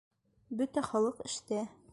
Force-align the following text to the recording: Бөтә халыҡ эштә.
Бөтә 0.61 0.85
халыҡ 0.89 1.23
эштә. 1.31 1.65